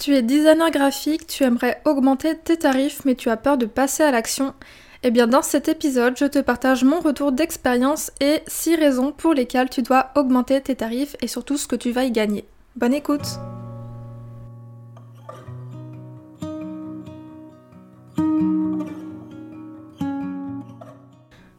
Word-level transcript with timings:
Tu 0.00 0.14
es 0.14 0.22
designer 0.22 0.70
graphique, 0.70 1.26
tu 1.26 1.44
aimerais 1.44 1.82
augmenter 1.84 2.34
tes 2.34 2.56
tarifs 2.56 3.04
mais 3.04 3.14
tu 3.14 3.28
as 3.28 3.36
peur 3.36 3.58
de 3.58 3.66
passer 3.66 4.02
à 4.02 4.10
l'action. 4.10 4.54
Eh 5.02 5.10
bien 5.10 5.26
dans 5.26 5.42
cet 5.42 5.68
épisode, 5.68 6.16
je 6.16 6.24
te 6.24 6.38
partage 6.38 6.84
mon 6.84 7.00
retour 7.00 7.32
d'expérience 7.32 8.10
et 8.18 8.38
6 8.46 8.76
raisons 8.76 9.12
pour 9.12 9.34
lesquelles 9.34 9.68
tu 9.68 9.82
dois 9.82 10.10
augmenter 10.14 10.58
tes 10.62 10.74
tarifs 10.74 11.16
et 11.20 11.26
surtout 11.26 11.58
ce 11.58 11.66
que 11.66 11.76
tu 11.76 11.90
vas 11.90 12.04
y 12.04 12.12
gagner. 12.12 12.46
Bonne 12.76 12.94
écoute 12.94 13.26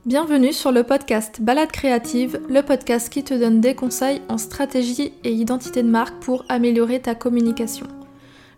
Bienvenue 0.07 0.51
sur 0.51 0.71
le 0.71 0.81
podcast 0.81 1.41
Balade 1.41 1.71
créative, 1.71 2.41
le 2.49 2.63
podcast 2.63 3.09
qui 3.09 3.23
te 3.23 3.35
donne 3.35 3.61
des 3.61 3.75
conseils 3.75 4.23
en 4.29 4.39
stratégie 4.39 5.13
et 5.23 5.31
identité 5.31 5.83
de 5.83 5.89
marque 5.89 6.19
pour 6.23 6.43
améliorer 6.49 6.99
ta 6.99 7.13
communication. 7.13 7.85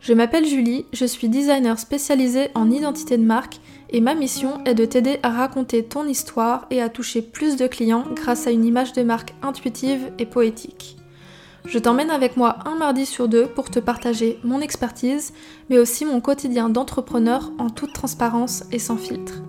Je 0.03 0.11
m'appelle 0.11 0.45
Julie, 0.45 0.85
je 0.91 1.05
suis 1.05 1.29
designer 1.29 1.79
spécialisée 1.79 2.49
en 2.55 2.69
identité 2.69 3.17
de 3.17 3.23
marque 3.23 3.61
et 3.89 4.01
ma 4.01 4.15
mission 4.15 4.61
est 4.65 4.73
de 4.73 4.83
t'aider 4.83 5.17
à 5.23 5.29
raconter 5.29 5.81
ton 5.81 6.05
histoire 6.05 6.67
et 6.71 6.81
à 6.81 6.89
toucher 6.89 7.21
plus 7.21 7.55
de 7.55 7.67
clients 7.67 8.03
grâce 8.13 8.45
à 8.45 8.51
une 8.51 8.65
image 8.65 8.91
de 8.91 9.01
marque 9.01 9.33
intuitive 9.41 10.11
et 10.19 10.25
poétique. 10.25 10.97
Je 11.63 11.79
t'emmène 11.79 12.09
avec 12.09 12.35
moi 12.35 12.57
un 12.65 12.75
mardi 12.75 13.05
sur 13.05 13.29
deux 13.29 13.45
pour 13.45 13.71
te 13.71 13.79
partager 13.79 14.39
mon 14.43 14.59
expertise, 14.59 15.31
mais 15.69 15.77
aussi 15.77 16.03
mon 16.03 16.19
quotidien 16.19 16.67
d'entrepreneur 16.67 17.53
en 17.57 17.69
toute 17.69 17.93
transparence 17.93 18.65
et 18.73 18.79
sans 18.79 18.97
filtre. 18.97 19.41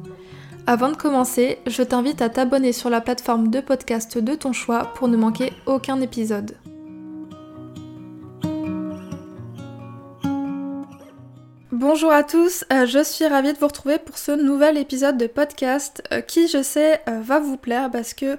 Avant 0.68 0.88
de 0.88 0.96
commencer, 0.96 1.58
je 1.66 1.82
t'invite 1.82 2.22
à 2.22 2.28
t'abonner 2.28 2.70
sur 2.70 2.90
la 2.90 3.00
plateforme 3.00 3.48
de 3.48 3.58
podcast 3.58 4.18
de 4.18 4.34
ton 4.36 4.52
choix 4.52 4.92
pour 4.94 5.08
ne 5.08 5.16
manquer 5.16 5.52
aucun 5.66 6.00
épisode. 6.00 6.54
Bonjour 11.86 12.12
à 12.12 12.22
tous, 12.22 12.64
euh, 12.72 12.86
je 12.86 13.04
suis 13.04 13.26
ravie 13.26 13.52
de 13.52 13.58
vous 13.58 13.66
retrouver 13.66 13.98
pour 13.98 14.16
ce 14.16 14.32
nouvel 14.32 14.78
épisode 14.78 15.18
de 15.18 15.26
podcast 15.26 16.02
euh, 16.12 16.22
qui 16.22 16.48
je 16.48 16.62
sais 16.62 17.02
euh, 17.10 17.20
va 17.20 17.40
vous 17.40 17.58
plaire 17.58 17.90
parce 17.90 18.14
que 18.14 18.38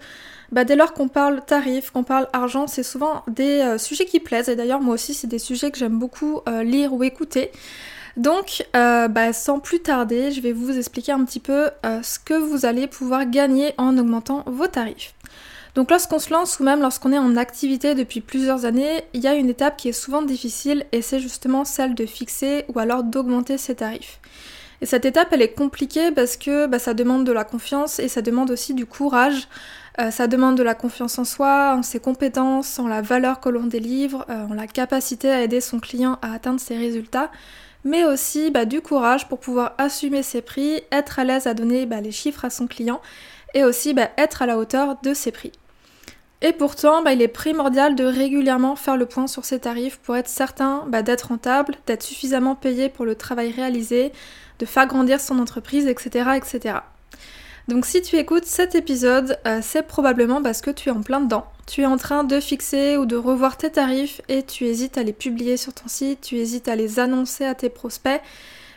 bah, 0.51 0.63
dès 0.63 0.75
lors 0.75 0.93
qu'on 0.93 1.09
parle 1.09 1.45
tarif, 1.45 1.91
qu'on 1.91 2.03
parle 2.03 2.27
argent, 2.33 2.65
c'est 2.65 2.81
souvent 2.81 3.21
des 3.27 3.77
sujets 3.77 4.05
qui 4.05 4.19
plaisent 4.19 4.49
et 4.49 4.55
d'ailleurs 4.55 4.81
moi 4.81 4.95
aussi 4.95 5.13
c'est 5.13 5.27
des 5.27 5.37
sujets 5.37 5.69
que 5.69 5.77
j'aime 5.77 5.99
beaucoup 5.99 6.41
lire 6.63 6.91
ou 6.93 7.03
écouter. 7.03 7.51
Donc 8.17 8.65
bah, 8.73 9.31
sans 9.31 9.59
plus 9.59 9.79
tarder, 9.79 10.31
je 10.31 10.41
vais 10.41 10.51
vous 10.51 10.75
expliquer 10.75 11.11
un 11.11 11.23
petit 11.23 11.39
peu 11.39 11.69
ce 11.83 12.17
que 12.17 12.33
vous 12.33 12.65
allez 12.65 12.87
pouvoir 12.87 13.29
gagner 13.29 13.75
en 13.77 13.95
augmentant 13.97 14.43
vos 14.47 14.67
tarifs. 14.67 15.13
Donc 15.75 15.91
lorsqu'on 15.91 16.19
se 16.19 16.31
lance 16.31 16.59
ou 16.59 16.63
même 16.63 16.79
lorsqu'on 16.81 17.11
est 17.11 17.17
en 17.17 17.35
activité 17.35 17.95
depuis 17.95 18.21
plusieurs 18.21 18.63
années, 18.63 19.03
il 19.13 19.21
y 19.21 19.27
a 19.27 19.35
une 19.35 19.49
étape 19.49 19.75
qui 19.75 19.89
est 19.89 19.93
souvent 19.93 20.21
difficile 20.21 20.85
et 20.93 21.01
c'est 21.01 21.19
justement 21.19 21.65
celle 21.65 21.95
de 21.95 22.05
fixer 22.05 22.63
ou 22.73 22.79
alors 22.79 23.03
d'augmenter 23.03 23.57
ses 23.57 23.75
tarifs. 23.75 24.21
Et 24.79 24.85
cette 24.85 25.03
étape, 25.03 25.29
elle 25.31 25.41
est 25.41 25.53
compliquée 25.53 26.11
parce 26.11 26.37
que 26.37 26.67
bah, 26.67 26.79
ça 26.79 26.93
demande 26.93 27.25
de 27.25 27.33
la 27.33 27.43
confiance 27.43 27.99
et 27.99 28.07
ça 28.07 28.21
demande 28.21 28.51
aussi 28.51 28.73
du 28.73 28.85
courage. 28.85 29.49
Euh, 29.99 30.11
ça 30.11 30.27
demande 30.27 30.57
de 30.57 30.63
la 30.63 30.75
confiance 30.75 31.19
en 31.19 31.25
soi, 31.25 31.75
en 31.77 31.83
ses 31.83 31.99
compétences, 31.99 32.79
en 32.79 32.87
la 32.87 33.01
valeur 33.01 33.41
que 33.41 33.49
l'on 33.49 33.65
délivre, 33.65 34.25
euh, 34.29 34.47
en 34.47 34.53
la 34.53 34.67
capacité 34.67 35.29
à 35.29 35.41
aider 35.41 35.59
son 35.59 35.79
client 35.79 36.19
à 36.21 36.33
atteindre 36.33 36.59
ses 36.59 36.77
résultats, 36.77 37.31
mais 37.83 38.05
aussi 38.05 38.49
bah, 38.49 38.65
du 38.65 38.79
courage 38.79 39.27
pour 39.27 39.39
pouvoir 39.39 39.73
assumer 39.77 40.23
ses 40.23 40.41
prix, 40.41 40.81
être 40.91 41.19
à 41.19 41.25
l'aise 41.25 41.47
à 41.47 41.53
donner 41.53 41.85
bah, 41.85 41.99
les 41.99 42.11
chiffres 42.11 42.45
à 42.45 42.49
son 42.49 42.67
client 42.67 43.01
et 43.53 43.63
aussi 43.63 43.93
être 44.17 44.41
à 44.41 44.45
la 44.45 44.57
hauteur 44.57 44.97
de 45.01 45.13
ses 45.13 45.31
prix. 45.31 45.51
Et 46.41 46.53
pourtant, 46.53 47.01
bah, 47.01 47.13
il 47.13 47.21
est 47.21 47.27
primordial 47.27 47.95
de 47.95 48.03
régulièrement 48.03 48.75
faire 48.75 48.97
le 48.97 49.05
point 49.05 49.27
sur 49.27 49.45
ses 49.45 49.59
tarifs 49.59 49.97
pour 49.97 50.15
être 50.15 50.27
certain 50.27 50.85
bah, 50.87 51.01
d'être 51.01 51.29
rentable, 51.29 51.75
d'être 51.87 52.03
suffisamment 52.03 52.55
payé 52.55 52.89
pour 52.89 53.05
le 53.05 53.15
travail 53.15 53.51
réalisé, 53.51 54.11
de 54.59 54.65
faire 54.65 54.87
grandir 54.87 55.19
son 55.19 55.39
entreprise, 55.39 55.87
etc. 55.87 56.31
etc. 56.35 56.79
Donc 57.67 57.85
si 57.85 58.01
tu 58.01 58.17
écoutes 58.17 58.45
cet 58.45 58.75
épisode, 58.75 59.39
euh, 59.47 59.59
c'est 59.63 59.81
probablement 59.81 60.41
parce 60.41 60.61
que 60.61 60.69
tu 60.69 60.89
es 60.89 60.91
en 60.91 61.01
plein 61.01 61.19
dedans. 61.19 61.45
Tu 61.65 61.81
es 61.81 61.85
en 61.85 61.97
train 61.97 62.23
de 62.23 62.39
fixer 62.39 62.97
ou 62.97 63.05
de 63.05 63.15
revoir 63.15 63.57
tes 63.57 63.71
tarifs 63.71 64.21
et 64.29 64.43
tu 64.43 64.65
hésites 64.65 64.99
à 64.99 65.03
les 65.03 65.13
publier 65.13 65.57
sur 65.57 65.73
ton 65.73 65.87
site, 65.87 66.21
tu 66.21 66.35
hésites 66.35 66.67
à 66.67 66.75
les 66.75 66.99
annoncer 66.99 67.43
à 67.43 67.55
tes 67.55 67.69
prospects. 67.69 68.21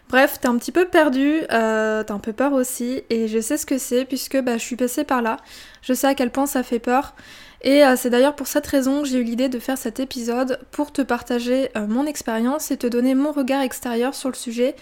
Bref, 0.08 0.38
t'es 0.40 0.48
un 0.48 0.56
petit 0.56 0.72
peu 0.72 0.86
perdu, 0.86 1.42
euh, 1.52 2.02
t'as 2.02 2.14
un 2.14 2.18
peu 2.18 2.32
peur 2.32 2.54
aussi, 2.54 3.02
et 3.10 3.28
je 3.28 3.40
sais 3.40 3.58
ce 3.58 3.66
que 3.66 3.76
c'est 3.76 4.06
puisque 4.06 4.40
bah, 4.40 4.56
je 4.56 4.62
suis 4.62 4.76
passée 4.76 5.04
par 5.04 5.20
là. 5.20 5.36
Je 5.82 5.92
sais 5.92 6.06
à 6.06 6.14
quel 6.14 6.30
point 6.30 6.46
ça 6.46 6.62
fait 6.62 6.78
peur. 6.78 7.14
Et 7.62 7.84
euh, 7.84 7.96
c'est 7.96 8.10
d'ailleurs 8.10 8.36
pour 8.36 8.46
cette 8.46 8.66
raison 8.66 9.02
que 9.02 9.08
j'ai 9.08 9.18
eu 9.18 9.24
l'idée 9.24 9.48
de 9.48 9.58
faire 9.58 9.78
cet 9.78 9.98
épisode 10.00 10.60
pour 10.70 10.92
te 10.92 11.02
partager 11.02 11.70
euh, 11.76 11.86
mon 11.86 12.06
expérience 12.06 12.70
et 12.70 12.76
te 12.76 12.86
donner 12.86 13.14
mon 13.14 13.32
regard 13.32 13.62
extérieur 13.62 14.14
sur 14.14 14.28
le 14.28 14.34
sujet 14.34 14.76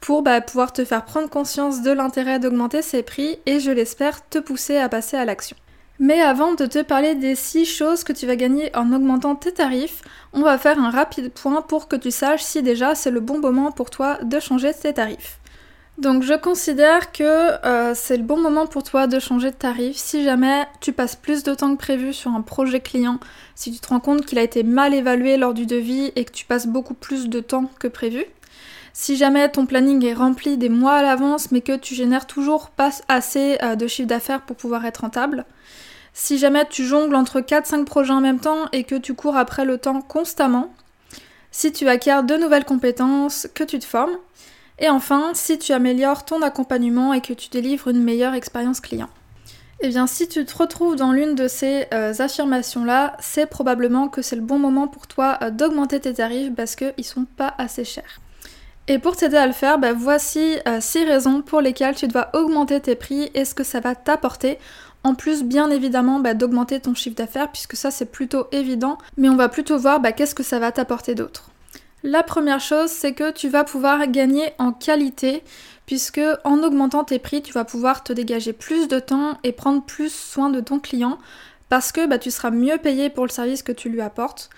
pour 0.00 0.22
bah, 0.22 0.40
pouvoir 0.40 0.72
te 0.72 0.84
faire 0.84 1.04
prendre 1.04 1.30
conscience 1.30 1.82
de 1.82 1.90
l'intérêt 1.90 2.38
d'augmenter 2.38 2.82
ses 2.82 3.02
prix 3.02 3.38
et 3.46 3.60
je 3.60 3.70
l'espère 3.70 4.28
te 4.28 4.38
pousser 4.38 4.76
à 4.76 4.88
passer 4.88 5.16
à 5.16 5.24
l'action. 5.24 5.56
Mais 5.98 6.20
avant 6.20 6.54
de 6.54 6.66
te 6.66 6.82
parler 6.82 7.14
des 7.14 7.34
6 7.34 7.64
choses 7.64 8.04
que 8.04 8.12
tu 8.12 8.26
vas 8.26 8.36
gagner 8.36 8.74
en 8.76 8.92
augmentant 8.92 9.34
tes 9.34 9.52
tarifs, 9.52 10.02
on 10.34 10.42
va 10.42 10.58
faire 10.58 10.78
un 10.78 10.90
rapide 10.90 11.32
point 11.32 11.62
pour 11.62 11.88
que 11.88 11.96
tu 11.96 12.10
saches 12.10 12.42
si 12.42 12.62
déjà 12.62 12.94
c'est 12.94 13.10
le 13.10 13.20
bon 13.20 13.38
moment 13.38 13.72
pour 13.72 13.88
toi 13.88 14.18
de 14.22 14.38
changer 14.38 14.74
tes 14.74 14.92
tarifs. 14.92 15.38
Donc 15.98 16.22
je 16.22 16.34
considère 16.34 17.10
que 17.10 17.22
euh, 17.64 17.94
c'est 17.94 18.18
le 18.18 18.22
bon 18.22 18.38
moment 18.38 18.66
pour 18.66 18.82
toi 18.82 19.06
de 19.06 19.18
changer 19.18 19.50
de 19.50 19.56
tarif 19.56 19.96
si 19.96 20.24
jamais 20.24 20.66
tu 20.80 20.92
passes 20.92 21.16
plus 21.16 21.42
de 21.42 21.54
temps 21.54 21.74
que 21.74 21.80
prévu 21.80 22.12
sur 22.12 22.32
un 22.32 22.42
projet 22.42 22.80
client, 22.80 23.18
si 23.54 23.72
tu 23.72 23.80
te 23.80 23.88
rends 23.88 24.00
compte 24.00 24.26
qu'il 24.26 24.38
a 24.38 24.42
été 24.42 24.62
mal 24.62 24.92
évalué 24.92 25.38
lors 25.38 25.54
du 25.54 25.64
devis 25.64 26.12
et 26.14 26.26
que 26.26 26.32
tu 26.32 26.44
passes 26.44 26.66
beaucoup 26.66 26.92
plus 26.92 27.28
de 27.30 27.40
temps 27.40 27.70
que 27.78 27.88
prévu. 27.88 28.26
Si 28.92 29.16
jamais 29.16 29.50
ton 29.50 29.64
planning 29.64 30.04
est 30.04 30.12
rempli 30.12 30.58
des 30.58 30.68
mois 30.68 30.96
à 30.96 31.02
l'avance 31.02 31.50
mais 31.50 31.62
que 31.62 31.76
tu 31.76 31.94
génères 31.94 32.26
toujours 32.26 32.68
pas 32.68 32.90
assez 33.08 33.56
euh, 33.62 33.74
de 33.74 33.86
chiffre 33.86 34.08
d'affaires 34.08 34.42
pour 34.42 34.56
pouvoir 34.56 34.84
être 34.84 34.98
rentable. 34.98 35.46
Si 36.12 36.36
jamais 36.36 36.66
tu 36.68 36.84
jongles 36.84 37.14
entre 37.14 37.40
4-5 37.40 37.84
projets 37.84 38.12
en 38.12 38.20
même 38.20 38.40
temps 38.40 38.68
et 38.72 38.84
que 38.84 38.96
tu 38.96 39.14
cours 39.14 39.38
après 39.38 39.64
le 39.64 39.78
temps 39.78 40.02
constamment. 40.02 40.74
Si 41.50 41.72
tu 41.72 41.88
acquiers 41.88 42.22
de 42.22 42.36
nouvelles 42.36 42.66
compétences, 42.66 43.48
que 43.54 43.64
tu 43.64 43.78
te 43.78 43.86
formes. 43.86 44.18
Et 44.78 44.88
enfin, 44.88 45.30
si 45.34 45.58
tu 45.58 45.72
améliores 45.72 46.24
ton 46.24 46.42
accompagnement 46.42 47.12
et 47.12 47.20
que 47.20 47.32
tu 47.32 47.48
délivres 47.48 47.88
une 47.88 48.02
meilleure 48.02 48.34
expérience 48.34 48.80
client. 48.80 49.08
Eh 49.80 49.88
bien, 49.88 50.06
si 50.06 50.26
tu 50.26 50.44
te 50.44 50.56
retrouves 50.56 50.96
dans 50.96 51.12
l'une 51.12 51.34
de 51.34 51.48
ces 51.48 51.86
euh, 51.92 52.14
affirmations-là, 52.18 53.16
c'est 53.20 53.46
probablement 53.46 54.08
que 54.08 54.22
c'est 54.22 54.36
le 54.36 54.42
bon 54.42 54.58
moment 54.58 54.88
pour 54.88 55.06
toi 55.06 55.38
euh, 55.42 55.50
d'augmenter 55.50 56.00
tes 56.00 56.14
tarifs 56.14 56.54
parce 56.54 56.76
qu'ils 56.76 57.04
sont 57.04 57.26
pas 57.36 57.54
assez 57.58 57.84
chers. 57.84 58.20
Et 58.88 58.98
pour 58.98 59.16
t'aider 59.16 59.36
à 59.36 59.46
le 59.46 59.52
faire, 59.52 59.78
bah, 59.78 59.92
voici 59.92 60.56
6 60.80 60.98
euh, 60.98 61.06
raisons 61.06 61.42
pour 61.42 61.60
lesquelles 61.60 61.94
tu 61.94 62.08
dois 62.08 62.30
augmenter 62.34 62.80
tes 62.80 62.94
prix 62.94 63.30
et 63.34 63.44
ce 63.44 63.54
que 63.54 63.64
ça 63.64 63.80
va 63.80 63.94
t'apporter. 63.94 64.58
En 65.04 65.14
plus, 65.14 65.44
bien 65.44 65.70
évidemment, 65.70 66.20
bah, 66.20 66.34
d'augmenter 66.34 66.80
ton 66.80 66.94
chiffre 66.94 67.16
d'affaires, 67.16 67.50
puisque 67.52 67.76
ça 67.76 67.90
c'est 67.90 68.10
plutôt 68.10 68.46
évident, 68.52 68.96
mais 69.16 69.28
on 69.28 69.36
va 69.36 69.48
plutôt 69.48 69.78
voir 69.78 70.00
bah, 70.00 70.12
qu'est-ce 70.12 70.34
que 70.34 70.42
ça 70.42 70.58
va 70.58 70.72
t'apporter 70.72 71.14
d'autre. 71.14 71.50
La 72.08 72.22
première 72.22 72.60
chose, 72.60 72.90
c'est 72.90 73.14
que 73.14 73.32
tu 73.32 73.48
vas 73.48 73.64
pouvoir 73.64 74.06
gagner 74.06 74.52
en 74.58 74.70
qualité, 74.70 75.42
puisque 75.86 76.20
en 76.44 76.62
augmentant 76.62 77.02
tes 77.02 77.18
prix, 77.18 77.42
tu 77.42 77.52
vas 77.52 77.64
pouvoir 77.64 78.04
te 78.04 78.12
dégager 78.12 78.52
plus 78.52 78.86
de 78.86 79.00
temps 79.00 79.38
et 79.42 79.50
prendre 79.50 79.84
plus 79.84 80.14
soin 80.14 80.48
de 80.48 80.60
ton 80.60 80.78
client, 80.78 81.18
parce 81.68 81.90
que 81.90 82.06
bah, 82.06 82.18
tu 82.18 82.30
seras 82.30 82.52
mieux 82.52 82.78
payé 82.78 83.10
pour 83.10 83.26
le 83.26 83.30
service 83.32 83.64
que 83.64 83.72
tu 83.72 83.88
lui 83.88 84.00
apportes. 84.00 84.50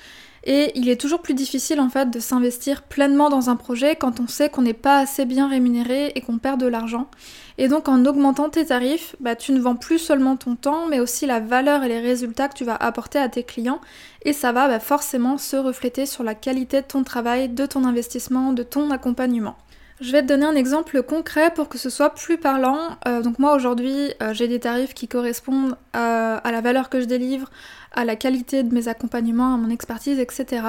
Et 0.50 0.72
il 0.74 0.88
est 0.88 0.98
toujours 0.98 1.20
plus 1.20 1.34
difficile 1.34 1.78
en 1.78 1.90
fait 1.90 2.10
de 2.10 2.20
s'investir 2.20 2.82
pleinement 2.82 3.28
dans 3.28 3.50
un 3.50 3.56
projet 3.56 3.96
quand 3.96 4.18
on 4.18 4.26
sait 4.26 4.48
qu'on 4.48 4.62
n'est 4.62 4.72
pas 4.72 4.98
assez 4.98 5.26
bien 5.26 5.46
rémunéré 5.46 6.10
et 6.14 6.22
qu'on 6.22 6.38
perd 6.38 6.58
de 6.58 6.66
l'argent. 6.66 7.10
Et 7.58 7.68
donc 7.68 7.86
en 7.86 8.06
augmentant 8.06 8.48
tes 8.48 8.64
tarifs, 8.64 9.14
bah, 9.20 9.36
tu 9.36 9.52
ne 9.52 9.60
vends 9.60 9.76
plus 9.76 9.98
seulement 9.98 10.38
ton 10.38 10.56
temps, 10.56 10.86
mais 10.88 11.00
aussi 11.00 11.26
la 11.26 11.38
valeur 11.38 11.84
et 11.84 11.88
les 11.88 12.00
résultats 12.00 12.48
que 12.48 12.54
tu 12.54 12.64
vas 12.64 12.76
apporter 12.76 13.18
à 13.18 13.28
tes 13.28 13.42
clients. 13.42 13.82
Et 14.22 14.32
ça 14.32 14.52
va 14.52 14.68
bah, 14.68 14.80
forcément 14.80 15.36
se 15.36 15.56
refléter 15.56 16.06
sur 16.06 16.24
la 16.24 16.34
qualité 16.34 16.80
de 16.80 16.86
ton 16.86 17.04
travail, 17.04 17.50
de 17.50 17.66
ton 17.66 17.84
investissement, 17.84 18.54
de 18.54 18.62
ton 18.62 18.90
accompagnement. 18.90 19.58
Je 20.00 20.12
vais 20.12 20.22
te 20.22 20.28
donner 20.28 20.46
un 20.46 20.54
exemple 20.54 21.02
concret 21.02 21.52
pour 21.52 21.68
que 21.68 21.76
ce 21.76 21.90
soit 21.90 22.10
plus 22.10 22.38
parlant. 22.38 22.78
Euh, 23.08 23.20
donc 23.20 23.40
moi 23.40 23.56
aujourd'hui 23.56 24.12
euh, 24.22 24.32
j'ai 24.32 24.46
des 24.46 24.60
tarifs 24.60 24.94
qui 24.94 25.08
correspondent 25.08 25.76
à, 25.92 26.40
la 26.44 26.60
valeur 26.60 26.88
que 26.88 27.00
je 27.00 27.06
délivre, 27.06 27.50
à 27.92 28.04
la 28.04 28.16
qualité 28.16 28.62
de 28.62 28.74
mes 28.74 28.88
accompagnements, 28.88 29.54
à 29.54 29.56
mon 29.56 29.70
expertise, 29.70 30.18
etc. 30.18 30.62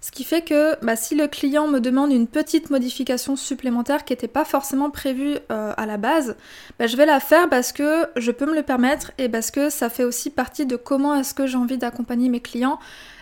Ce 0.00 0.10
qui 0.10 0.24
fait 0.24 0.42
que 0.42 0.76
bah, 0.84 0.96
si 0.96 1.14
le 1.14 1.28
client 1.28 1.68
me 1.68 1.80
demande 1.80 2.12
une 2.12 2.26
petite 2.26 2.70
modification 2.70 3.36
supplémentaire 3.36 4.04
qui 4.04 4.12
n'était 4.12 4.28
pas 4.28 4.44
forcément 4.44 4.90
prévue 4.90 5.36
euh, 5.50 5.72
à 5.76 5.86
la 5.86 5.96
base, 5.96 6.36
bah, 6.78 6.86
je 6.86 6.96
vais 6.96 7.06
la 7.06 7.20
faire 7.20 7.48
parce 7.48 7.72
que 7.72 8.06
je 8.16 8.30
peux 8.30 8.46
me 8.46 8.54
le 8.54 8.62
permettre 8.62 9.12
et 9.18 9.28
parce 9.28 9.50
que 9.50 9.70
ça 9.70 9.90
fait 9.90 10.04
aussi 10.04 10.30
partie 10.30 10.66
de 10.66 10.76
comment 10.76 11.14
est-ce 11.14 11.34
que 11.34 11.46
j'ai 11.46 11.58
envie 11.58 11.78
d'accompagner 11.78 12.28
mes 12.28 12.40
clients. 12.40 12.78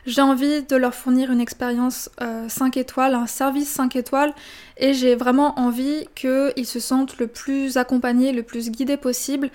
J'ai 0.06 0.22
envie 0.22 0.62
de 0.62 0.76
leur 0.76 0.94
fournir 0.94 1.30
une 1.30 1.40
expérience 1.40 2.08
5 2.48 2.78
étoiles, 2.78 3.14
un 3.14 3.26
service 3.26 3.68
5 3.68 3.96
étoiles 3.96 4.32
et 4.78 4.94
j'ai 4.94 5.14
vraiment 5.14 5.58
envie 5.58 6.06
qu'ils 6.14 6.66
se 6.66 6.80
sentent 6.80 7.18
le 7.18 7.26
plus 7.26 7.76
accompagnés, 7.76 8.32
le 8.32 8.42
plus 8.42 8.70
guidés 8.70 8.96
possible. 8.96 9.50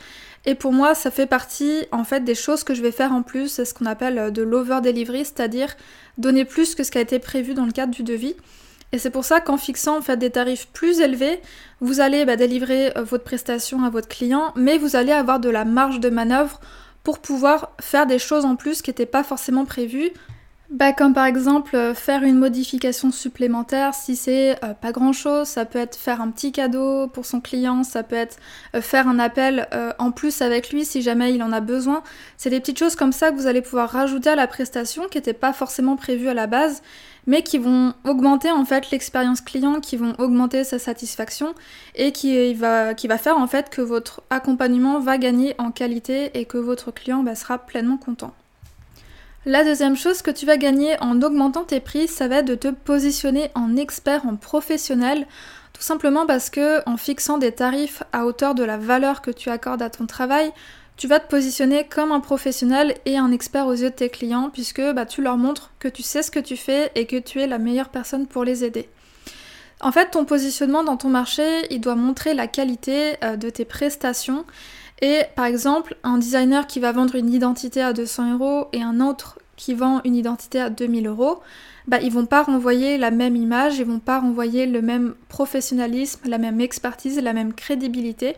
Et 0.45 0.55
pour 0.55 0.73
moi, 0.73 0.93
ça 0.93 1.09
fait 1.09 1.25
partie 1.25 1.85
en 1.91 2.03
fait 2.03 2.23
des 2.23 2.35
choses 2.35 2.63
que 2.63 2.75
je 2.75 2.81
vais 2.81 2.91
faire 2.91 3.11
en 3.11 3.23
plus, 3.23 3.47
c'est 3.47 3.65
ce 3.65 3.73
qu'on 3.73 3.85
appelle 3.85 4.31
de 4.31 4.41
l'over 4.43 4.79
delivery, 4.83 5.25
c'est-à-dire 5.25 5.75
donner 6.17 6.45
plus 6.45 6.75
que 6.75 6.83
ce 6.83 6.91
qui 6.91 6.97
a 6.97 7.01
été 7.01 7.19
prévu 7.19 7.53
dans 7.53 7.65
le 7.65 7.71
cadre 7.71 7.93
du 7.93 8.03
devis. 8.03 8.35
Et 8.91 8.99
c'est 8.99 9.09
pour 9.09 9.25
ça 9.25 9.41
qu'en 9.41 9.57
fixant 9.57 9.97
en 9.97 10.01
fait, 10.01 10.17
des 10.17 10.29
tarifs 10.29 10.67
plus 10.67 10.99
élevés, 10.99 11.41
vous 11.81 11.99
allez 11.99 12.25
bah, 12.25 12.35
délivrer 12.35 12.95
euh, 12.95 13.03
votre 13.03 13.23
prestation 13.23 13.83
à 13.83 13.89
votre 13.89 14.07
client, 14.07 14.53
mais 14.55 14.77
vous 14.77 14.95
allez 14.95 15.11
avoir 15.11 15.39
de 15.39 15.49
la 15.49 15.65
marge 15.65 15.99
de 15.99 16.09
manœuvre 16.09 16.59
pour 17.03 17.19
pouvoir 17.19 17.71
faire 17.81 18.05
des 18.05 18.19
choses 18.19 18.45
en 18.45 18.55
plus 18.55 18.81
qui 18.81 18.91
n'étaient 18.91 19.05
pas 19.05 19.23
forcément 19.23 19.65
prévues. 19.65 20.11
Bah, 20.71 20.93
comme 20.93 21.13
par 21.13 21.25
exemple 21.25 21.75
euh, 21.75 21.93
faire 21.93 22.23
une 22.23 22.39
modification 22.39 23.11
supplémentaire 23.11 23.93
si 23.93 24.15
c'est 24.15 24.63
euh, 24.63 24.73
pas 24.73 24.91
grand 24.91 25.13
chose, 25.13 25.47
ça 25.47 25.63
peut 25.63 25.77
être 25.77 25.95
faire 25.95 26.21
un 26.21 26.31
petit 26.31 26.51
cadeau 26.51 27.07
pour 27.07 27.27
son 27.27 27.39
client, 27.39 27.83
ça 27.83 28.01
peut 28.01 28.15
être 28.15 28.37
faire 28.81 29.07
un 29.07 29.19
appel 29.19 29.67
en 29.99 30.11
plus 30.11 30.41
avec 30.41 30.71
lui 30.71 30.83
si 30.83 31.01
jamais 31.03 31.33
il 31.33 31.43
en 31.43 31.51
a 31.51 31.61
besoin. 31.61 32.01
C'est 32.37 32.49
des 32.49 32.59
petites 32.59 32.79
choses 32.79 32.95
comme 32.95 33.11
ça 33.11 33.31
que 33.31 33.35
vous 33.35 33.47
allez 33.47 33.61
pouvoir 33.61 33.89
rajouter 33.89 34.31
à 34.31 34.35
la 34.35 34.47
prestation 34.47 35.03
qui 35.09 35.19
n'étaient 35.19 35.33
pas 35.33 35.53
forcément 35.53 35.95
prévues 35.97 36.29
à 36.29 36.33
la 36.33 36.47
base 36.47 36.81
mais 37.27 37.41
qui 37.43 37.57
vont 37.57 37.93
augmenter 38.03 38.51
en 38.51 38.65
fait 38.65 38.91
l'expérience 38.91 39.41
client, 39.41 39.79
qui 39.79 39.97
vont 39.97 40.13
augmenter 40.17 40.63
sa 40.63 40.79
satisfaction 40.79 41.53
et 41.95 42.11
qui 42.11 42.53
va, 42.53 42.93
qui 42.93 43.07
va 43.07 43.17
faire 43.17 43.37
en 43.37 43.47
fait 43.47 43.69
que 43.69 43.81
votre 43.81 44.21
accompagnement 44.29 44.99
va 44.99 45.17
gagner 45.17 45.55
en 45.57 45.71
qualité 45.71 46.37
et 46.39 46.45
que 46.45 46.57
votre 46.57 46.91
client 46.91 47.23
bah, 47.23 47.35
sera 47.35 47.57
pleinement 47.57 47.97
content. 47.97 48.33
La 49.47 49.63
deuxième 49.63 49.95
chose 49.95 50.23
que 50.23 50.31
tu 50.31 50.47
vas 50.47 50.57
gagner 50.57 50.99
en 51.01 51.21
augmentant 51.21 51.65
tes 51.65 51.79
prix, 51.79 52.07
ça 52.07 52.27
va 52.27 52.37
être 52.37 52.47
de 52.47 52.55
te 52.55 52.69
positionner 52.69 53.51
en 53.53 53.77
expert, 53.77 54.25
en 54.25 54.37
professionnel, 54.37 55.27
tout 55.71 55.83
simplement 55.83 56.25
parce 56.25 56.49
que 56.49 56.81
en 56.89 56.97
fixant 56.97 57.37
des 57.37 57.51
tarifs 57.51 58.01
à 58.11 58.25
hauteur 58.25 58.55
de 58.55 58.63
la 58.63 58.77
valeur 58.77 59.21
que 59.21 59.29
tu 59.29 59.51
accordes 59.51 59.83
à 59.83 59.91
ton 59.91 60.07
travail, 60.07 60.51
tu 60.97 61.07
vas 61.07 61.19
te 61.19 61.29
positionner 61.29 61.87
comme 61.87 62.11
un 62.11 62.21
professionnel 62.21 62.95
et 63.05 63.17
un 63.17 63.31
expert 63.31 63.67
aux 63.67 63.73
yeux 63.73 63.91
de 63.91 63.95
tes 63.95 64.09
clients 64.09 64.49
puisque 64.51 64.81
bah, 64.81 65.05
tu 65.05 65.21
leur 65.21 65.37
montres 65.37 65.69
que 65.77 65.89
tu 65.89 66.01
sais 66.01 66.23
ce 66.23 66.31
que 66.31 66.39
tu 66.39 66.57
fais 66.57 66.91
et 66.95 67.05
que 67.05 67.17
tu 67.17 67.39
es 67.39 67.45
la 67.45 67.59
meilleure 67.59 67.89
personne 67.89 68.25
pour 68.25 68.45
les 68.45 68.63
aider. 68.63 68.89
En 69.79 69.91
fait, 69.91 70.09
ton 70.09 70.25
positionnement 70.25 70.83
dans 70.83 70.97
ton 70.97 71.09
marché, 71.09 71.43
il 71.69 71.81
doit 71.81 71.95
montrer 71.95 72.33
la 72.33 72.47
qualité 72.47 73.17
euh, 73.23 73.35
de 73.35 73.51
tes 73.51 73.65
prestations. 73.65 74.45
Et 75.01 75.21
par 75.35 75.45
exemple, 75.45 75.97
un 76.03 76.17
designer 76.17 76.67
qui 76.67 76.79
va 76.79 76.91
vendre 76.91 77.15
une 77.15 77.33
identité 77.33 77.81
à 77.81 77.93
200 77.93 78.33
euros 78.33 78.67
et 78.71 78.81
un 78.81 79.01
autre 79.01 79.39
qui 79.57 79.73
vend 79.73 80.01
une 80.03 80.15
identité 80.15 80.59
à 80.59 80.69
2000 80.69 81.07
euros, 81.07 81.39
bah, 81.87 81.99
ils 82.01 82.11
vont 82.11 82.25
pas 82.25 82.43
renvoyer 82.43 82.97
la 82.97 83.11
même 83.11 83.35
image, 83.35 83.77
ils 83.77 83.85
vont 83.85 83.99
pas 83.99 84.19
renvoyer 84.19 84.65
le 84.65 84.81
même 84.81 85.15
professionnalisme, 85.29 86.21
la 86.25 86.37
même 86.37 86.59
expertise, 86.61 87.19
la 87.21 87.33
même 87.33 87.53
crédibilité. 87.53 88.35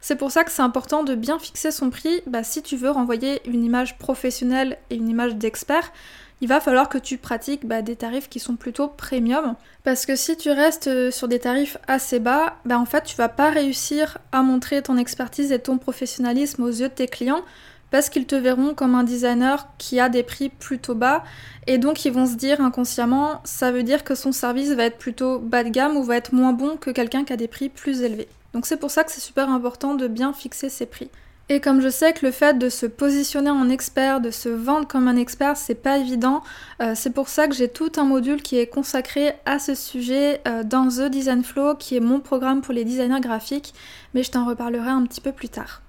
C'est 0.00 0.16
pour 0.16 0.30
ça 0.30 0.44
que 0.44 0.50
c'est 0.50 0.62
important 0.62 1.02
de 1.02 1.14
bien 1.14 1.38
fixer 1.38 1.70
son 1.70 1.90
prix. 1.90 2.20
Bah, 2.26 2.44
si 2.44 2.62
tu 2.62 2.76
veux 2.76 2.90
renvoyer 2.90 3.40
une 3.48 3.64
image 3.64 3.98
professionnelle 3.98 4.78
et 4.90 4.96
une 4.96 5.08
image 5.08 5.36
d'expert, 5.36 5.92
il 6.40 6.48
va 6.48 6.60
falloir 6.60 6.88
que 6.88 6.98
tu 6.98 7.16
pratiques 7.16 7.66
bah, 7.66 7.82
des 7.82 7.96
tarifs 7.96 8.28
qui 8.28 8.40
sont 8.40 8.56
plutôt 8.56 8.88
premium. 8.88 9.54
Parce 9.84 10.04
que 10.04 10.16
si 10.16 10.36
tu 10.36 10.50
restes 10.50 10.88
euh, 10.88 11.10
sur 11.10 11.28
des 11.28 11.38
tarifs 11.38 11.78
assez 11.86 12.18
bas, 12.18 12.56
bah, 12.64 12.78
en 12.78 12.84
fait 12.84 13.04
tu 13.04 13.16
vas 13.16 13.28
pas 13.28 13.50
réussir 13.50 14.18
à 14.32 14.42
montrer 14.42 14.82
ton 14.82 14.98
expertise 14.98 15.52
et 15.52 15.58
ton 15.58 15.78
professionnalisme 15.78 16.62
aux 16.62 16.68
yeux 16.68 16.88
de 16.88 16.94
tes 16.94 17.08
clients 17.08 17.42
parce 17.90 18.10
qu'ils 18.10 18.26
te 18.26 18.34
verront 18.34 18.74
comme 18.74 18.94
un 18.94 19.04
designer 19.04 19.68
qui 19.78 20.00
a 20.00 20.08
des 20.08 20.22
prix 20.22 20.48
plutôt 20.48 20.94
bas 20.94 21.22
et 21.66 21.78
donc 21.78 22.04
ils 22.04 22.12
vont 22.12 22.26
se 22.26 22.34
dire 22.34 22.60
inconsciemment 22.60 23.40
ça 23.44 23.70
veut 23.70 23.84
dire 23.84 24.02
que 24.02 24.16
son 24.16 24.32
service 24.32 24.70
va 24.72 24.84
être 24.84 24.98
plutôt 24.98 25.38
bas 25.38 25.62
de 25.62 25.68
gamme 25.68 25.96
ou 25.96 26.02
va 26.02 26.16
être 26.16 26.32
moins 26.32 26.52
bon 26.52 26.76
que 26.76 26.90
quelqu'un 26.90 27.24
qui 27.24 27.32
a 27.32 27.36
des 27.36 27.48
prix 27.48 27.68
plus 27.68 28.02
élevés. 28.02 28.28
Donc 28.52 28.66
c'est 28.66 28.76
pour 28.76 28.90
ça 28.90 29.04
que 29.04 29.12
c'est 29.12 29.20
super 29.20 29.50
important 29.50 29.94
de 29.94 30.08
bien 30.08 30.32
fixer 30.32 30.68
ses 30.68 30.86
prix. 30.86 31.10
Et 31.48 31.60
comme 31.60 31.80
je 31.80 31.88
sais 31.88 32.12
que 32.12 32.26
le 32.26 32.32
fait 32.32 32.58
de 32.58 32.68
se 32.68 32.86
positionner 32.86 33.50
en 33.50 33.68
expert, 33.68 34.20
de 34.20 34.32
se 34.32 34.48
vendre 34.48 34.88
comme 34.88 35.06
un 35.06 35.16
expert, 35.16 35.56
c'est 35.56 35.76
pas 35.76 35.98
évident, 35.98 36.42
euh, 36.82 36.94
c'est 36.96 37.12
pour 37.12 37.28
ça 37.28 37.46
que 37.46 37.54
j'ai 37.54 37.68
tout 37.68 37.92
un 37.98 38.04
module 38.04 38.42
qui 38.42 38.58
est 38.58 38.66
consacré 38.66 39.32
à 39.44 39.60
ce 39.60 39.76
sujet 39.76 40.40
euh, 40.48 40.64
dans 40.64 40.88
The 40.88 41.08
Design 41.08 41.44
Flow, 41.44 41.76
qui 41.76 41.96
est 41.96 42.00
mon 42.00 42.18
programme 42.18 42.62
pour 42.62 42.74
les 42.74 42.84
designers 42.84 43.20
graphiques, 43.20 43.74
mais 44.12 44.24
je 44.24 44.32
t'en 44.32 44.44
reparlerai 44.44 44.90
un 44.90 45.06
petit 45.06 45.20
peu 45.20 45.30
plus 45.30 45.48
tard. 45.48 45.82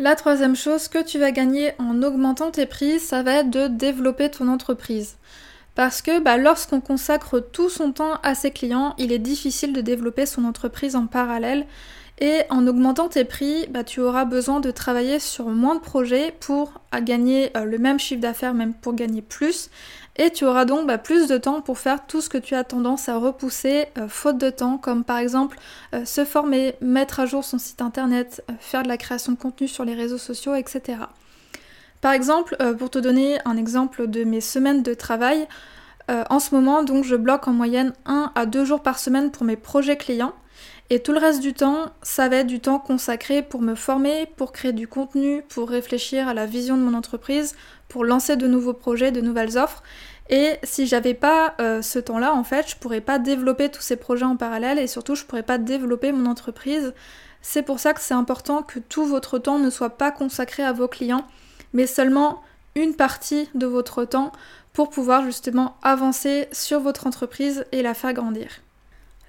La 0.00 0.16
troisième 0.16 0.56
chose 0.56 0.88
que 0.88 1.02
tu 1.02 1.20
vas 1.20 1.30
gagner 1.30 1.72
en 1.78 2.02
augmentant 2.02 2.50
tes 2.50 2.66
prix, 2.66 2.98
ça 2.98 3.22
va 3.22 3.34
être 3.34 3.50
de 3.50 3.68
développer 3.68 4.30
ton 4.30 4.48
entreprise. 4.48 5.16
Parce 5.76 6.02
que 6.02 6.18
bah, 6.18 6.38
lorsqu'on 6.38 6.80
consacre 6.80 7.38
tout 7.38 7.68
son 7.68 7.92
temps 7.92 8.14
à 8.24 8.34
ses 8.34 8.50
clients, 8.50 8.96
il 8.98 9.12
est 9.12 9.20
difficile 9.20 9.72
de 9.72 9.80
développer 9.80 10.26
son 10.26 10.44
entreprise 10.44 10.96
en 10.96 11.06
parallèle. 11.06 11.66
Et 12.20 12.42
en 12.50 12.66
augmentant 12.66 13.08
tes 13.08 13.24
prix, 13.24 13.68
bah, 13.70 13.84
tu 13.84 14.00
auras 14.00 14.24
besoin 14.24 14.58
de 14.58 14.72
travailler 14.72 15.20
sur 15.20 15.46
moins 15.46 15.76
de 15.76 15.80
projets 15.80 16.34
pour 16.40 16.72
gagner 17.00 17.56
euh, 17.56 17.64
le 17.64 17.78
même 17.78 18.00
chiffre 18.00 18.20
d'affaires, 18.20 18.54
même 18.54 18.74
pour 18.74 18.94
gagner 18.94 19.22
plus. 19.22 19.70
Et 20.16 20.30
tu 20.30 20.44
auras 20.44 20.64
donc 20.64 20.88
bah, 20.88 20.98
plus 20.98 21.28
de 21.28 21.38
temps 21.38 21.60
pour 21.60 21.78
faire 21.78 22.06
tout 22.08 22.20
ce 22.20 22.28
que 22.28 22.38
tu 22.38 22.56
as 22.56 22.64
tendance 22.64 23.08
à 23.08 23.18
repousser 23.18 23.86
euh, 23.98 24.08
faute 24.08 24.36
de 24.36 24.50
temps, 24.50 24.78
comme 24.78 25.04
par 25.04 25.18
exemple 25.18 25.58
euh, 25.94 26.04
se 26.04 26.24
former, 26.24 26.74
mettre 26.80 27.20
à 27.20 27.26
jour 27.26 27.44
son 27.44 27.58
site 27.58 27.80
internet, 27.82 28.44
faire 28.58 28.82
de 28.82 28.88
la 28.88 28.96
création 28.96 29.32
de 29.32 29.38
contenu 29.38 29.68
sur 29.68 29.84
les 29.84 29.94
réseaux 29.94 30.18
sociaux, 30.18 30.56
etc. 30.56 30.98
Par 32.00 32.12
exemple, 32.12 32.56
pour 32.78 32.90
te 32.90 32.98
donner 33.00 33.38
un 33.44 33.56
exemple 33.56 34.06
de 34.06 34.22
mes 34.22 34.40
semaines 34.40 34.84
de 34.84 34.94
travail, 34.94 35.48
en 36.08 36.38
ce 36.40 36.54
moment, 36.54 36.82
donc, 36.82 37.04
je 37.04 37.16
bloque 37.16 37.48
en 37.48 37.52
moyenne 37.52 37.92
1 38.06 38.32
à 38.34 38.46
2 38.46 38.64
jours 38.64 38.82
par 38.82 38.98
semaine 38.98 39.30
pour 39.30 39.44
mes 39.44 39.56
projets 39.56 39.96
clients. 39.96 40.32
Et 40.90 41.00
tout 41.00 41.12
le 41.12 41.18
reste 41.18 41.40
du 41.40 41.52
temps, 41.52 41.90
ça 42.02 42.28
va 42.28 42.36
être 42.36 42.46
du 42.46 42.60
temps 42.60 42.78
consacré 42.78 43.42
pour 43.42 43.60
me 43.60 43.74
former, 43.74 44.26
pour 44.36 44.52
créer 44.52 44.72
du 44.72 44.88
contenu, 44.88 45.42
pour 45.48 45.68
réfléchir 45.68 46.28
à 46.28 46.34
la 46.34 46.46
vision 46.46 46.78
de 46.78 46.82
mon 46.82 46.94
entreprise, 46.94 47.54
pour 47.88 48.04
lancer 48.04 48.36
de 48.36 48.46
nouveaux 48.46 48.72
projets, 48.72 49.12
de 49.12 49.20
nouvelles 49.20 49.58
offres. 49.58 49.82
Et 50.30 50.54
si 50.62 50.86
j'avais 50.86 51.12
pas 51.12 51.54
euh, 51.60 51.82
ce 51.82 51.98
temps-là, 51.98 52.34
en 52.34 52.42
fait, 52.42 52.70
je 52.70 52.76
pourrais 52.76 53.02
pas 53.02 53.18
développer 53.18 53.68
tous 53.70 53.82
ces 53.82 53.96
projets 53.96 54.24
en 54.24 54.36
parallèle 54.36 54.78
et 54.78 54.86
surtout 54.86 55.14
je 55.14 55.24
pourrais 55.24 55.42
pas 55.42 55.58
développer 55.58 56.12
mon 56.12 56.26
entreprise. 56.26 56.94
C'est 57.42 57.62
pour 57.62 57.80
ça 57.80 57.92
que 57.92 58.00
c'est 58.00 58.14
important 58.14 58.62
que 58.62 58.78
tout 58.78 59.04
votre 59.04 59.38
temps 59.38 59.58
ne 59.58 59.70
soit 59.70 59.96
pas 59.96 60.10
consacré 60.10 60.62
à 60.62 60.72
vos 60.72 60.88
clients, 60.88 61.26
mais 61.74 61.86
seulement 61.86 62.42
une 62.74 62.94
partie 62.94 63.48
de 63.54 63.66
votre 63.66 64.04
temps 64.04 64.32
pour 64.78 64.90
pouvoir 64.90 65.24
justement 65.24 65.74
avancer 65.82 66.46
sur 66.52 66.78
votre 66.78 67.08
entreprise 67.08 67.64
et 67.72 67.82
la 67.82 67.94
faire 67.94 68.12
grandir. 68.12 68.60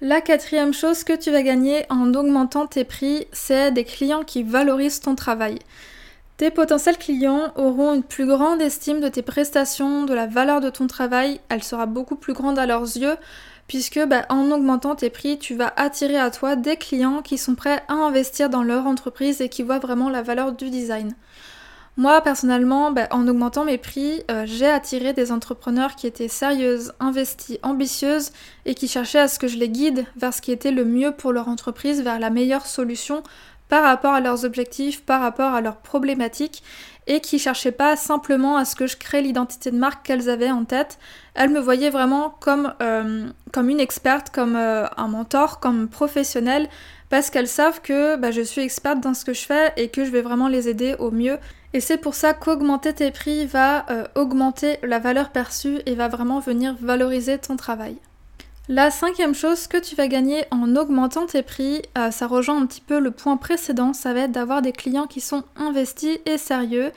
La 0.00 0.20
quatrième 0.20 0.72
chose 0.72 1.02
que 1.02 1.16
tu 1.16 1.32
vas 1.32 1.42
gagner 1.42 1.86
en 1.90 2.14
augmentant 2.14 2.68
tes 2.68 2.84
prix, 2.84 3.26
c'est 3.32 3.72
des 3.72 3.82
clients 3.82 4.22
qui 4.22 4.44
valorisent 4.44 5.00
ton 5.00 5.16
travail. 5.16 5.58
Tes 6.36 6.52
potentiels 6.52 6.98
clients 6.98 7.52
auront 7.56 7.94
une 7.94 8.04
plus 8.04 8.26
grande 8.26 8.62
estime 8.62 9.00
de 9.00 9.08
tes 9.08 9.22
prestations, 9.22 10.04
de 10.04 10.14
la 10.14 10.28
valeur 10.28 10.60
de 10.60 10.70
ton 10.70 10.86
travail, 10.86 11.40
elle 11.48 11.64
sera 11.64 11.86
beaucoup 11.86 12.14
plus 12.14 12.32
grande 12.32 12.56
à 12.56 12.66
leurs 12.66 12.96
yeux, 12.96 13.16
puisque 13.66 13.98
bah, 14.06 14.26
en 14.28 14.52
augmentant 14.52 14.94
tes 14.94 15.10
prix, 15.10 15.36
tu 15.36 15.56
vas 15.56 15.72
attirer 15.74 16.16
à 16.16 16.30
toi 16.30 16.54
des 16.54 16.76
clients 16.76 17.22
qui 17.22 17.38
sont 17.38 17.56
prêts 17.56 17.82
à 17.88 17.94
investir 17.94 18.50
dans 18.50 18.62
leur 18.62 18.86
entreprise 18.86 19.40
et 19.40 19.48
qui 19.48 19.64
voient 19.64 19.80
vraiment 19.80 20.10
la 20.10 20.22
valeur 20.22 20.52
du 20.52 20.70
design. 20.70 21.12
Moi, 22.00 22.22
personnellement, 22.22 22.92
bah, 22.92 23.08
en 23.10 23.28
augmentant 23.28 23.66
mes 23.66 23.76
prix, 23.76 24.22
euh, 24.30 24.44
j'ai 24.46 24.66
attiré 24.66 25.12
des 25.12 25.32
entrepreneurs 25.32 25.96
qui 25.96 26.06
étaient 26.06 26.28
sérieuses, 26.28 26.94
investies, 26.98 27.58
ambitieuses 27.62 28.32
et 28.64 28.74
qui 28.74 28.88
cherchaient 28.88 29.18
à 29.18 29.28
ce 29.28 29.38
que 29.38 29.48
je 29.48 29.58
les 29.58 29.68
guide 29.68 30.06
vers 30.16 30.32
ce 30.32 30.40
qui 30.40 30.50
était 30.50 30.70
le 30.70 30.86
mieux 30.86 31.12
pour 31.12 31.30
leur 31.30 31.48
entreprise, 31.48 32.00
vers 32.00 32.18
la 32.18 32.30
meilleure 32.30 32.64
solution 32.64 33.22
par 33.68 33.82
rapport 33.82 34.14
à 34.14 34.20
leurs 34.20 34.46
objectifs, 34.46 35.02
par 35.02 35.20
rapport 35.20 35.52
à 35.52 35.60
leurs 35.60 35.76
problématiques 35.76 36.62
et 37.06 37.20
qui 37.20 37.38
cherchaient 37.38 37.70
pas 37.70 37.96
simplement 37.96 38.56
à 38.56 38.64
ce 38.64 38.76
que 38.76 38.86
je 38.86 38.96
crée 38.96 39.20
l'identité 39.20 39.70
de 39.70 39.76
marque 39.76 40.06
qu'elles 40.06 40.30
avaient 40.30 40.50
en 40.50 40.64
tête. 40.64 40.98
Elles 41.34 41.50
me 41.50 41.60
voyaient 41.60 41.90
vraiment 41.90 42.34
comme, 42.40 42.72
euh, 42.80 43.28
une 43.54 43.80
experte, 43.80 44.30
comme 44.30 44.56
euh, 44.56 44.86
un 44.96 45.08
mentor, 45.08 45.60
comme 45.60 45.86
professionnelle 45.86 46.66
parce 47.10 47.28
qu'elles 47.28 47.48
savent 47.48 47.82
que 47.82 48.16
bah, 48.16 48.30
je 48.30 48.40
suis 48.40 48.62
experte 48.62 49.00
dans 49.00 49.14
ce 49.14 49.24
que 49.24 49.34
je 49.34 49.44
fais 49.44 49.72
et 49.76 49.88
que 49.88 50.04
je 50.04 50.10
vais 50.10 50.22
vraiment 50.22 50.48
les 50.48 50.68
aider 50.68 50.94
au 50.98 51.10
mieux. 51.10 51.36
Et 51.72 51.80
c'est 51.80 51.98
pour 51.98 52.14
ça 52.14 52.34
qu'augmenter 52.34 52.92
tes 52.92 53.10
prix 53.10 53.46
va 53.46 53.86
euh, 53.90 54.04
augmenter 54.16 54.78
la 54.82 54.98
valeur 54.98 55.30
perçue 55.30 55.78
et 55.86 55.94
va 55.94 56.08
vraiment 56.08 56.40
venir 56.40 56.74
valoriser 56.80 57.38
ton 57.38 57.56
travail. 57.56 57.96
La 58.68 58.90
cinquième 58.90 59.34
chose 59.34 59.66
que 59.66 59.78
tu 59.78 59.96
vas 59.96 60.08
gagner 60.08 60.44
en 60.50 60.76
augmentant 60.76 61.26
tes 61.26 61.42
prix, 61.42 61.82
euh, 61.98 62.10
ça 62.10 62.26
rejoint 62.26 62.60
un 62.60 62.66
petit 62.66 62.80
peu 62.80 62.98
le 62.98 63.10
point 63.10 63.36
précédent, 63.36 63.92
ça 63.92 64.12
va 64.12 64.20
être 64.20 64.32
d'avoir 64.32 64.62
des 64.62 64.72
clients 64.72 65.06
qui 65.06 65.20
sont 65.20 65.44
investis 65.56 66.18
et 66.26 66.38
sérieux, 66.38 66.92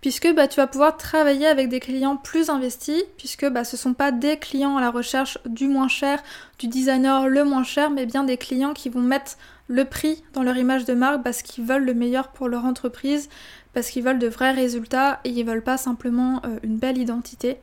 puisque 0.00 0.32
bah, 0.34 0.48
tu 0.48 0.56
vas 0.56 0.66
pouvoir 0.66 0.96
travailler 0.96 1.46
avec 1.46 1.68
des 1.68 1.78
clients 1.78 2.16
plus 2.16 2.50
investis, 2.50 3.04
puisque 3.18 3.48
bah, 3.48 3.62
ce 3.62 3.76
ne 3.76 3.78
sont 3.78 3.94
pas 3.94 4.10
des 4.10 4.36
clients 4.36 4.76
à 4.76 4.80
la 4.80 4.90
recherche 4.90 5.38
du 5.46 5.68
moins 5.68 5.86
cher, 5.86 6.20
du 6.58 6.66
designer 6.66 7.28
le 7.28 7.44
moins 7.44 7.64
cher, 7.64 7.90
mais 7.90 8.04
bien 8.04 8.24
des 8.24 8.36
clients 8.36 8.74
qui 8.74 8.88
vont 8.88 9.00
mettre 9.00 9.36
le 9.72 9.86
prix 9.86 10.22
dans 10.34 10.42
leur 10.42 10.56
image 10.58 10.84
de 10.84 10.92
marque 10.92 11.22
parce 11.22 11.40
qu'ils 11.40 11.64
veulent 11.64 11.84
le 11.84 11.94
meilleur 11.94 12.28
pour 12.28 12.48
leur 12.48 12.66
entreprise, 12.66 13.30
parce 13.72 13.88
qu'ils 13.88 14.04
veulent 14.04 14.18
de 14.18 14.28
vrais 14.28 14.52
résultats 14.52 15.20
et 15.24 15.30
ils 15.30 15.46
veulent 15.46 15.62
pas 15.62 15.78
simplement 15.78 16.42
euh, 16.44 16.58
une 16.62 16.76
belle 16.76 16.98
identité. 16.98 17.56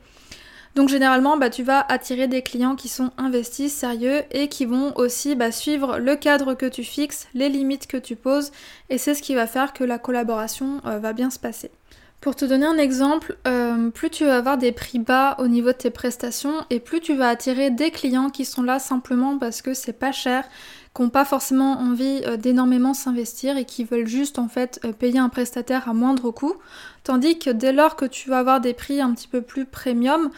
Donc 0.74 0.88
généralement, 0.88 1.36
bah, 1.36 1.50
tu 1.50 1.62
vas 1.62 1.84
attirer 1.88 2.26
des 2.26 2.42
clients 2.42 2.74
qui 2.74 2.88
sont 2.88 3.10
investis, 3.16 3.72
sérieux 3.72 4.22
et 4.32 4.48
qui 4.48 4.66
vont 4.66 4.92
aussi 4.96 5.36
bah, 5.36 5.52
suivre 5.52 5.98
le 5.98 6.16
cadre 6.16 6.54
que 6.54 6.66
tu 6.66 6.82
fixes, 6.82 7.28
les 7.32 7.48
limites 7.48 7.86
que 7.86 7.96
tu 7.96 8.16
poses 8.16 8.50
et 8.88 8.98
c'est 8.98 9.14
ce 9.14 9.22
qui 9.22 9.36
va 9.36 9.46
faire 9.46 9.72
que 9.72 9.84
la 9.84 9.98
collaboration 9.98 10.80
euh, 10.86 10.98
va 10.98 11.12
bien 11.12 11.30
se 11.30 11.38
passer. 11.38 11.70
Pour 12.20 12.36
te 12.36 12.44
donner 12.44 12.66
un 12.66 12.76
exemple, 12.76 13.38
euh, 13.48 13.88
plus 13.88 14.10
tu 14.10 14.26
vas 14.26 14.36
avoir 14.36 14.58
des 14.58 14.72
prix 14.72 14.98
bas 14.98 15.36
au 15.38 15.48
niveau 15.48 15.68
de 15.68 15.76
tes 15.76 15.90
prestations 15.90 16.52
et 16.68 16.78
plus 16.78 17.00
tu 17.00 17.14
vas 17.14 17.28
attirer 17.28 17.70
des 17.70 17.90
clients 17.90 18.28
qui 18.28 18.44
sont 18.44 18.62
là 18.62 18.78
simplement 18.78 19.38
parce 19.38 19.62
que 19.62 19.72
c'est 19.72 19.94
pas 19.94 20.12
cher, 20.12 20.44
qui 20.94 21.02
n'ont 21.02 21.10
pas 21.10 21.24
forcément 21.24 21.78
envie 21.78 22.22
euh, 22.26 22.36
d'énormément 22.36 22.94
s'investir 22.94 23.56
et 23.56 23.64
qui 23.64 23.84
veulent 23.84 24.06
juste 24.06 24.38
en 24.38 24.48
fait 24.48 24.80
euh, 24.84 24.92
payer 24.92 25.18
un 25.18 25.28
prestataire 25.28 25.88
à 25.88 25.94
moindre 25.94 26.30
coût. 26.30 26.54
Tandis 27.04 27.38
que 27.38 27.50
dès 27.50 27.72
lors 27.72 27.96
que 27.96 28.04
tu 28.04 28.28
vas 28.28 28.38
avoir 28.38 28.60
des 28.60 28.74
prix 28.74 29.00
un 29.00 29.14
petit 29.14 29.28
peu 29.28 29.42
plus 29.42 29.64
premium, 29.64 30.30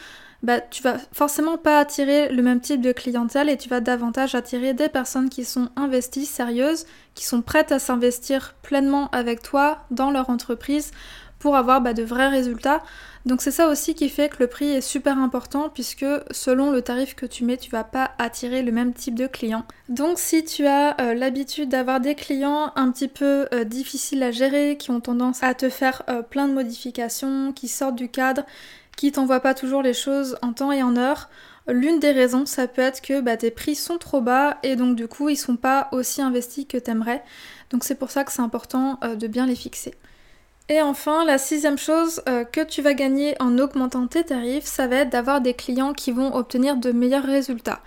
bah, 0.43 0.59
tu 0.59 0.83
vas 0.83 0.97
forcément 1.13 1.57
pas 1.57 1.79
attirer 1.79 2.29
le 2.29 2.43
même 2.43 2.59
type 2.59 2.81
de 2.81 2.91
clientèle 2.91 3.49
et 3.49 3.57
tu 3.57 3.69
vas 3.69 3.79
davantage 3.79 4.35
attirer 4.35 4.73
des 4.73 4.89
personnes 4.89 5.29
qui 5.29 5.45
sont 5.45 5.69
investies, 5.77 6.25
sérieuses, 6.25 6.85
qui 7.15 7.25
sont 7.25 7.41
prêtes 7.41 7.71
à 7.71 7.79
s'investir 7.79 8.53
pleinement 8.61 9.09
avec 9.11 9.41
toi 9.41 9.85
dans 9.89 10.11
leur 10.11 10.29
entreprise 10.29 10.91
pour 11.39 11.55
avoir 11.55 11.81
bah, 11.81 11.93
de 11.93 12.03
vrais 12.03 12.27
résultats. 12.27 12.83
Donc 13.25 13.41
c'est 13.41 13.51
ça 13.51 13.69
aussi 13.69 13.95
qui 13.95 14.09
fait 14.09 14.27
que 14.27 14.37
le 14.39 14.47
prix 14.47 14.69
est 14.69 14.81
super 14.81 15.17
important 15.17 15.69
puisque 15.69 16.05
selon 16.31 16.71
le 16.71 16.81
tarif 16.81 17.15
que 17.15 17.25
tu 17.25 17.45
mets, 17.45 17.55
tu 17.55 17.71
vas 17.71 17.85
pas 17.85 18.11
attirer 18.17 18.61
le 18.63 18.73
même 18.73 18.93
type 18.93 19.15
de 19.15 19.27
clients. 19.27 19.63
Donc 19.87 20.19
si 20.19 20.43
tu 20.43 20.65
as 20.67 20.99
euh, 20.99 21.13
l'habitude 21.13 21.69
d'avoir 21.69 22.01
des 22.01 22.15
clients 22.15 22.73
un 22.75 22.91
petit 22.91 23.07
peu 23.07 23.47
euh, 23.53 23.63
difficiles 23.63 24.23
à 24.23 24.31
gérer, 24.31 24.75
qui 24.77 24.91
ont 24.91 24.99
tendance 24.99 25.41
à 25.41 25.53
te 25.53 25.69
faire 25.69 26.03
euh, 26.09 26.21
plein 26.21 26.49
de 26.49 26.53
modifications, 26.53 27.53
qui 27.53 27.69
sortent 27.69 27.95
du 27.95 28.09
cadre, 28.09 28.43
qui 28.97 29.13
t'envoient 29.13 29.39
pas 29.39 29.53
toujours 29.53 29.81
les 29.81 29.93
choses 29.93 30.37
en 30.41 30.53
temps 30.53 30.71
et 30.71 30.83
en 30.83 30.95
heure, 30.95 31.29
L'une 31.69 32.01
des 32.01 32.11
raisons, 32.11 32.45
ça 32.45 32.67
peut 32.67 32.81
être 32.81 32.99
que 32.99 33.21
bah, 33.21 33.37
tes 33.37 33.49
prix 33.49 33.75
sont 33.75 33.97
trop 33.97 34.19
bas 34.19 34.57
et 34.63 34.75
donc 34.75 34.97
du 34.97 35.07
coup 35.07 35.29
ils 35.29 35.37
sont 35.37 35.55
pas 35.55 35.87
aussi 35.93 36.21
investis 36.21 36.65
que 36.67 36.75
t'aimerais. 36.75 37.23
Donc 37.69 37.85
c'est 37.85 37.95
pour 37.95 38.11
ça 38.11 38.25
que 38.25 38.33
c'est 38.33 38.41
important 38.41 38.99
de 39.01 39.27
bien 39.27 39.45
les 39.45 39.55
fixer. 39.55 39.93
Et 40.69 40.81
enfin, 40.81 41.25
la 41.25 41.37
sixième 41.37 41.77
chose 41.77 42.21
euh, 42.29 42.45
que 42.45 42.61
tu 42.61 42.81
vas 42.81 42.93
gagner 42.93 43.35
en 43.41 43.57
augmentant 43.59 44.07
tes 44.07 44.23
tarifs, 44.23 44.65
ça 44.65 44.87
va 44.87 44.97
être 44.97 45.09
d'avoir 45.09 45.41
des 45.41 45.53
clients 45.53 45.93
qui 45.93 46.11
vont 46.11 46.33
obtenir 46.35 46.77
de 46.77 46.91
meilleurs 46.91 47.25
résultats. 47.25 47.81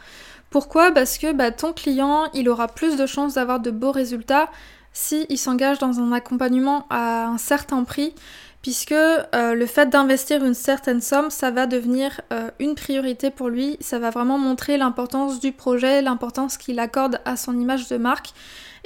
Pourquoi? 0.51 0.93
Parce 0.93 1.17
que 1.19 1.33
bah, 1.33 1.51
ton 1.51 1.73
client, 1.73 2.29
il 2.35 2.49
aura 2.49 2.69
plus 2.69 2.97
de 2.97 3.07
chances 3.07 3.35
d'avoir 3.35 3.61
de 3.61 3.71
beaux 3.71 3.93
résultats 3.93 4.51
s'il 4.93 5.39
s'engage 5.39 5.79
dans 5.79 6.01
un 6.01 6.13
accompagnement 6.13 6.87
à 6.89 7.27
un 7.27 7.39
certain 7.39 7.85
prix, 7.85 8.15
puisque 8.63 8.93
euh, 8.93 9.55
le 9.55 9.67
fait 9.67 9.91
d'investir 9.91 10.45
une 10.45 10.55
certaine 10.55 11.01
somme, 11.01 11.31
ça 11.31 11.51
va 11.51 11.67
devenir 11.67 12.21
euh, 12.33 12.51
une 12.59 12.75
priorité 12.75 13.31
pour 13.31 13.49
lui, 13.49 13.77
ça 13.81 13.99
va 13.99 14.11
vraiment 14.11 14.39
montrer 14.39 14.79
l'importance 14.79 15.39
du 15.41 15.53
projet, 15.53 16.03
l'importance 16.03 16.57
qu'il 16.57 16.79
accorde 16.79 17.21
à 17.25 17.37
son 17.37 17.59
image 17.59 17.89
de 17.89 17.97
marque. 17.97 18.33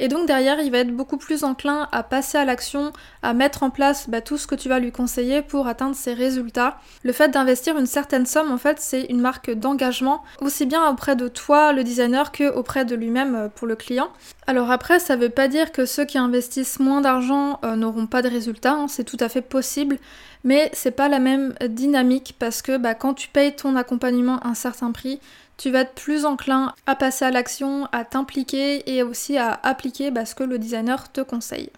Et 0.00 0.08
donc 0.08 0.26
derrière, 0.26 0.58
il 0.60 0.72
va 0.72 0.78
être 0.78 0.96
beaucoup 0.96 1.18
plus 1.18 1.44
enclin 1.44 1.86
à 1.92 2.02
passer 2.02 2.38
à 2.38 2.46
l'action, 2.46 2.92
à 3.22 3.34
mettre 3.34 3.62
en 3.62 3.68
place 3.68 4.08
bah, 4.08 4.22
tout 4.22 4.38
ce 4.38 4.46
que 4.46 4.54
tu 4.54 4.70
vas 4.70 4.80
lui 4.80 4.92
conseiller 4.92 5.42
pour 5.42 5.68
atteindre 5.68 5.94
ses 5.94 6.14
résultats. 6.14 6.78
Le 7.02 7.12
fait 7.12 7.28
d'investir 7.28 7.78
une 7.78 7.84
certaine 7.84 8.24
somme, 8.24 8.50
en 8.50 8.56
fait, 8.56 8.78
c'est 8.80 9.02
une 9.02 9.20
marque 9.20 9.50
d'engagement, 9.50 10.24
aussi 10.40 10.64
bien 10.64 10.88
auprès 10.88 11.16
de 11.16 11.28
toi, 11.28 11.74
le 11.74 11.84
designer, 11.84 12.32
que 12.32 12.50
auprès 12.50 12.86
de 12.86 12.96
lui-même 12.96 13.34
euh, 13.34 13.48
pour 13.48 13.66
le 13.66 13.76
client. 13.76 14.08
Alors 14.46 14.70
après, 14.70 15.00
ça 15.00 15.16
veut 15.16 15.28
pas 15.28 15.48
dire 15.48 15.70
que 15.70 15.84
ceux 15.84 16.06
qui 16.06 16.16
investissent 16.16 16.80
moins 16.80 17.02
d'argent 17.02 17.60
euh, 17.62 17.76
n'auront 17.76 18.06
pas 18.06 18.22
de 18.22 18.28
résultats, 18.28 18.72
hein, 18.72 18.88
c'est 18.88 19.04
tout 19.04 19.18
à 19.20 19.28
fait 19.28 19.42
possible, 19.42 19.98
mais 20.44 20.70
c'est 20.72 20.92
pas 20.92 21.10
la 21.10 21.18
même 21.18 21.54
dynamique 21.68 22.36
parce 22.38 22.62
que 22.62 22.78
bah, 22.78 22.94
quand 22.94 23.12
tu 23.12 23.28
payes 23.28 23.54
ton 23.54 23.76
accompagnement 23.76 24.44
un 24.46 24.54
certain 24.54 24.92
prix, 24.92 25.20
tu 25.60 25.70
vas 25.70 25.80
être 25.80 25.92
plus 25.92 26.24
enclin 26.24 26.72
à 26.86 26.96
passer 26.96 27.26
à 27.26 27.30
l'action, 27.30 27.86
à 27.92 28.06
t'impliquer 28.06 28.90
et 28.90 29.02
aussi 29.02 29.36
à 29.36 29.60
appliquer 29.62 30.10
bah, 30.10 30.24
ce 30.24 30.34
que 30.34 30.42
le 30.42 30.58
designer 30.58 31.12
te 31.12 31.20
conseille. 31.20 31.68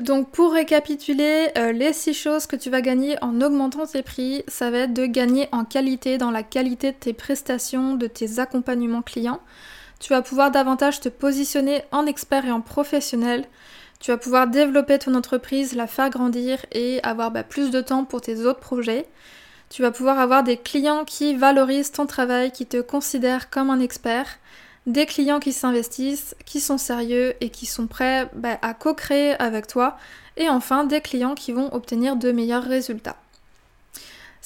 Donc 0.00 0.30
pour 0.30 0.54
récapituler, 0.54 1.48
euh, 1.58 1.70
les 1.72 1.92
six 1.92 2.14
choses 2.14 2.46
que 2.46 2.56
tu 2.56 2.70
vas 2.70 2.80
gagner 2.80 3.22
en 3.22 3.42
augmentant 3.42 3.86
tes 3.86 4.02
prix, 4.02 4.42
ça 4.48 4.70
va 4.70 4.78
être 4.78 4.94
de 4.94 5.04
gagner 5.04 5.50
en 5.52 5.66
qualité 5.66 6.16
dans 6.16 6.30
la 6.30 6.42
qualité 6.42 6.92
de 6.92 6.96
tes 6.96 7.12
prestations, 7.12 7.94
de 7.94 8.06
tes 8.06 8.38
accompagnements 8.38 9.02
clients. 9.02 9.40
Tu 10.00 10.14
vas 10.14 10.22
pouvoir 10.22 10.50
davantage 10.50 11.00
te 11.00 11.10
positionner 11.10 11.82
en 11.92 12.06
expert 12.06 12.46
et 12.46 12.50
en 12.50 12.62
professionnel. 12.62 13.44
Tu 14.00 14.12
vas 14.12 14.16
pouvoir 14.16 14.46
développer 14.46 14.98
ton 14.98 15.14
entreprise, 15.14 15.74
la 15.74 15.86
faire 15.86 16.08
grandir 16.08 16.64
et 16.72 17.02
avoir 17.02 17.30
bah, 17.30 17.42
plus 17.42 17.70
de 17.70 17.82
temps 17.82 18.06
pour 18.06 18.22
tes 18.22 18.46
autres 18.46 18.60
projets. 18.60 19.06
Tu 19.68 19.82
vas 19.82 19.90
pouvoir 19.90 20.18
avoir 20.18 20.42
des 20.42 20.56
clients 20.56 21.04
qui 21.04 21.34
valorisent 21.34 21.92
ton 21.92 22.06
travail, 22.06 22.52
qui 22.52 22.66
te 22.66 22.80
considèrent 22.80 23.50
comme 23.50 23.70
un 23.70 23.80
expert, 23.80 24.38
des 24.86 25.06
clients 25.06 25.40
qui 25.40 25.52
s'investissent, 25.52 26.36
qui 26.44 26.60
sont 26.60 26.78
sérieux 26.78 27.34
et 27.40 27.50
qui 27.50 27.66
sont 27.66 27.86
prêts 27.86 28.30
bah, 28.34 28.58
à 28.62 28.74
co-créer 28.74 29.34
avec 29.40 29.66
toi, 29.66 29.96
et 30.36 30.48
enfin 30.48 30.84
des 30.84 31.00
clients 31.00 31.34
qui 31.34 31.52
vont 31.52 31.72
obtenir 31.74 32.16
de 32.16 32.30
meilleurs 32.30 32.64
résultats. 32.64 33.16